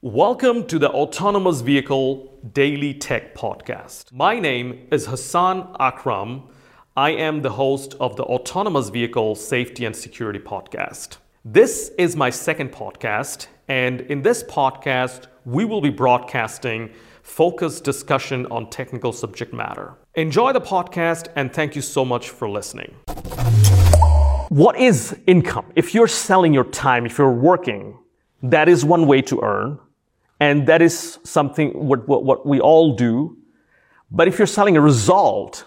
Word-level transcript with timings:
Welcome 0.00 0.68
to 0.68 0.78
the 0.78 0.90
Autonomous 0.90 1.60
Vehicle 1.60 2.38
Daily 2.52 2.94
Tech 2.94 3.34
Podcast. 3.34 4.12
My 4.12 4.38
name 4.38 4.86
is 4.92 5.06
Hassan 5.06 5.74
Akram. 5.80 6.44
I 6.96 7.10
am 7.10 7.42
the 7.42 7.50
host 7.50 7.94
of 7.98 8.14
the 8.14 8.22
Autonomous 8.22 8.90
Vehicle 8.90 9.34
Safety 9.34 9.86
and 9.86 9.96
Security 9.96 10.38
Podcast. 10.38 11.16
This 11.44 11.90
is 11.98 12.14
my 12.14 12.30
second 12.30 12.70
podcast, 12.70 13.48
and 13.66 14.02
in 14.02 14.22
this 14.22 14.44
podcast, 14.44 15.26
we 15.44 15.64
will 15.64 15.80
be 15.80 15.90
broadcasting 15.90 16.92
focused 17.24 17.82
discussion 17.82 18.46
on 18.52 18.70
technical 18.70 19.12
subject 19.12 19.52
matter. 19.52 19.96
Enjoy 20.14 20.52
the 20.52 20.60
podcast, 20.60 21.26
and 21.34 21.52
thank 21.52 21.74
you 21.74 21.82
so 21.82 22.04
much 22.04 22.30
for 22.30 22.48
listening. 22.48 22.94
What 24.50 24.78
is 24.78 25.18
income? 25.26 25.72
If 25.74 25.92
you're 25.92 26.06
selling 26.06 26.54
your 26.54 26.70
time, 26.70 27.04
if 27.04 27.18
you're 27.18 27.32
working, 27.32 27.98
that 28.44 28.68
is 28.68 28.84
one 28.84 29.08
way 29.08 29.22
to 29.22 29.40
earn. 29.42 29.80
And 30.40 30.66
that 30.68 30.82
is 30.82 31.18
something 31.24 31.70
what, 31.86 32.06
what, 32.08 32.24
what 32.24 32.46
we 32.46 32.60
all 32.60 32.94
do. 32.94 33.36
But 34.10 34.28
if 34.28 34.38
you're 34.38 34.46
selling 34.46 34.76
a 34.76 34.80
result, 34.80 35.64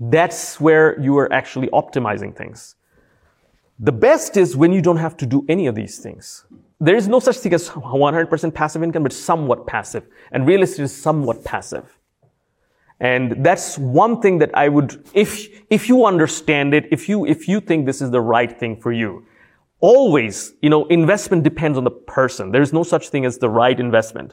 that's 0.00 0.60
where 0.60 1.00
you 1.00 1.16
are 1.18 1.32
actually 1.32 1.68
optimizing 1.68 2.36
things. 2.36 2.74
The 3.78 3.92
best 3.92 4.36
is 4.36 4.56
when 4.56 4.72
you 4.72 4.82
don't 4.82 4.96
have 4.96 5.16
to 5.18 5.26
do 5.26 5.44
any 5.48 5.66
of 5.66 5.74
these 5.74 5.98
things. 5.98 6.44
There 6.80 6.96
is 6.96 7.06
no 7.06 7.20
such 7.20 7.36
thing 7.38 7.54
as 7.54 7.68
100% 7.68 8.54
passive 8.54 8.82
income, 8.82 9.04
but 9.04 9.12
somewhat 9.12 9.66
passive. 9.66 10.06
And 10.32 10.46
real 10.46 10.62
estate 10.62 10.82
is 10.82 10.94
somewhat 10.94 11.44
passive. 11.44 11.98
And 12.98 13.44
that's 13.44 13.78
one 13.78 14.20
thing 14.20 14.38
that 14.38 14.56
I 14.56 14.68
would, 14.68 15.04
if, 15.14 15.48
if 15.70 15.88
you 15.88 16.06
understand 16.06 16.74
it, 16.74 16.86
if 16.92 17.08
you, 17.08 17.26
if 17.26 17.48
you 17.48 17.60
think 17.60 17.86
this 17.86 18.00
is 18.00 18.10
the 18.10 18.20
right 18.20 18.56
thing 18.58 18.80
for 18.80 18.92
you, 18.92 19.24
always, 19.82 20.54
you 20.62 20.70
know, 20.70 20.86
investment 20.86 21.42
depends 21.42 21.76
on 21.76 21.84
the 21.84 21.90
person. 21.90 22.52
There 22.52 22.62
is 22.62 22.72
no 22.72 22.84
such 22.84 23.10
thing 23.10 23.26
as 23.26 23.36
the 23.36 23.50
right 23.50 23.78
investment. 23.78 24.32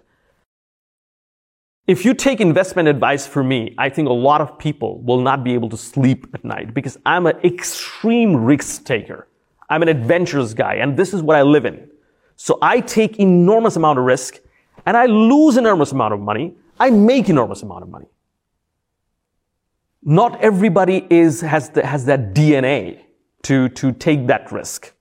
If 1.88 2.06
you 2.06 2.14
take 2.14 2.40
investment 2.40 2.88
advice 2.88 3.26
from 3.26 3.48
me, 3.48 3.74
I 3.78 3.90
think 3.90 4.08
a 4.08 4.14
lot 4.14 4.42
of 4.42 4.60
people 4.60 5.02
will 5.02 5.22
not 5.22 5.44
be 5.44 5.56
able 5.56 5.68
to 5.70 5.78
sleep 5.78 6.28
at 6.36 6.46
night 6.46 6.74
because 6.76 6.98
I'm 7.04 7.26
an 7.26 7.38
extreme 7.44 8.36
risk 8.36 8.86
taker. 8.86 9.28
I'm 9.72 9.82
an 9.82 9.90
adventurous 9.90 10.54
guy 10.54 10.76
and 10.76 10.96
this 10.96 11.16
is 11.16 11.24
what 11.24 11.36
I 11.36 11.42
live 11.42 11.66
in. 11.66 11.90
So 12.36 12.60
I 12.62 12.80
take 12.80 13.18
enormous 13.18 13.76
amount 13.76 13.98
of 13.98 14.06
risk 14.06 14.40
and 14.86 14.96
I 14.96 15.08
lose 15.08 15.58
enormous 15.58 15.92
amount 15.92 16.14
of 16.14 16.20
money. 16.20 16.54
I 16.80 16.92
make 16.92 17.28
enormous 17.28 17.64
amount 17.64 17.84
of 17.84 17.90
money. 17.90 18.06
Not 20.04 20.40
everybody 20.42 21.08
is, 21.10 21.42
has, 21.42 21.72
the, 21.72 21.86
has 21.86 22.06
that 22.06 22.36
DNA 22.36 23.02
to, 23.44 23.68
to 23.70 23.92
take 23.92 24.28
that 24.28 24.52
risk. 24.52 24.94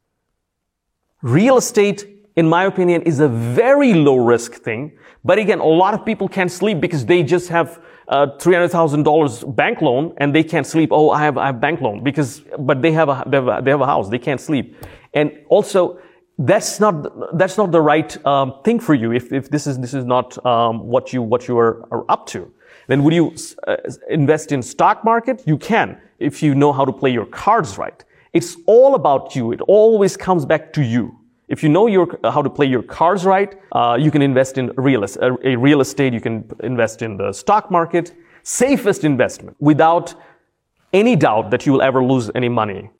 Real 1.23 1.57
estate, 1.57 2.07
in 2.37 2.49
my 2.49 2.65
opinion, 2.65 3.03
is 3.03 3.19
a 3.21 3.29
very 3.29 3.95
low 3.95 4.17
risk 4.17 4.55
thing. 4.55 4.93
But 5.25 5.39
again, 5.39 5.59
a 5.59 5.65
lot 5.65 5.95
of 5.95 6.05
people 6.07 6.29
can't 6.29 6.51
sleep 6.51 6.81
because 6.81 7.05
they 7.05 7.23
just 7.23 7.49
have 7.49 7.81
uh, 8.07 8.29
$300,000 8.39 9.57
bank 9.57 9.83
loan 9.83 10.15
and 10.19 10.35
they 10.35 10.45
can't 10.45 10.67
sleep. 10.67 10.91
Oh, 10.93 11.11
I 11.11 11.23
have, 11.23 11.37
I 11.37 11.47
have 11.47 11.61
bank 11.61 11.81
loan 11.81 12.05
because, 12.05 12.43
but 12.59 12.83
they 12.83 12.93
have 12.93 13.09
a, 13.09 13.25
they 13.27 13.37
have 13.37 13.49
a, 13.49 13.61
they 13.63 13.71
have 13.71 13.81
a 13.81 13.87
house. 13.87 14.09
They 14.09 14.19
can't 14.19 14.41
sleep. 14.41 14.77
And 15.13 15.33
also, 15.49 15.99
that's 16.39 16.79
not, 16.79 17.37
that's 17.37 17.59
not 17.59 17.73
the 17.73 17.81
right, 17.81 18.25
um, 18.25 18.55
thing 18.65 18.79
for 18.79 18.95
you 18.95 19.13
if, 19.13 19.33
if 19.33 19.51
this 19.51 19.67
is, 19.67 19.79
this 19.81 19.93
is 19.93 20.05
not, 20.05 20.45
um, 20.47 20.87
what 20.87 21.13
you, 21.13 21.21
what 21.21 21.49
you 21.49 21.59
are, 21.59 21.87
are 21.91 22.05
up 22.09 22.27
to. 22.29 22.51
Then 22.87 23.03
would 23.03 23.13
you 23.13 23.35
uh, 23.67 23.77
invest 24.09 24.53
in 24.53 24.63
stock 24.63 25.05
market? 25.05 25.43
You 25.47 25.59
can 25.59 26.01
if 26.19 26.43
you 26.43 26.55
know 26.55 26.73
how 26.73 26.85
to 26.85 26.93
play 26.93 27.11
your 27.11 27.27
cards 27.27 27.77
right. 27.77 28.05
It's 28.33 28.57
all 28.67 28.95
about 28.95 29.35
you. 29.35 29.53
It 29.53 29.61
always 29.63 30.17
comes 30.17 30.45
back 30.45 30.73
to 30.75 30.83
you. 30.83 31.19
If 31.49 31.63
you 31.63 31.71
know 31.71 31.87
your, 31.87 32.19
how 32.25 32.43
to 32.43 32.51
play 32.51 32.67
your 32.67 32.83
cards 32.83 33.25
right, 33.25 33.55
uh, 33.73 33.97
you 33.99 34.11
can 34.11 34.21
invest 34.21 34.59
in 34.59 34.71
real, 34.77 35.03
uh, 35.03 35.37
a 35.45 35.57
real 35.57 35.81
estate, 35.81 36.13
you 36.13 36.21
can 36.21 36.51
invest 36.61 37.01
in 37.01 37.17
the 37.17 37.33
stock 37.33 37.71
market. 37.71 38.13
Safest 38.43 39.05
investment 39.05 39.57
without 39.59 40.15
any 40.93 41.17
doubt 41.17 41.51
that 41.51 41.65
you 41.67 41.73
will 41.73 41.83
ever 41.83 42.05
lose 42.05 42.31
any 42.35 42.49
money. 42.49 42.91